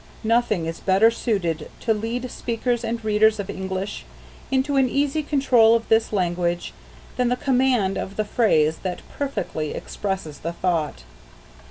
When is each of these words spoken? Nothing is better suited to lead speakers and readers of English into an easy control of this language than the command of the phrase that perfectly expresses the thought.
Nothing 0.23 0.65
is 0.65 0.79
better 0.79 1.11
suited 1.11 1.69
to 1.81 1.93
lead 1.93 2.31
speakers 2.31 2.83
and 2.83 3.05
readers 3.05 3.39
of 3.39 3.51
English 3.51 4.03
into 4.49 4.75
an 4.75 4.89
easy 4.89 5.21
control 5.21 5.75
of 5.75 5.87
this 5.89 6.11
language 6.11 6.73
than 7.17 7.27
the 7.29 7.35
command 7.35 7.99
of 7.99 8.15
the 8.15 8.25
phrase 8.25 8.77
that 8.79 9.03
perfectly 9.15 9.75
expresses 9.75 10.39
the 10.39 10.53
thought. 10.53 11.03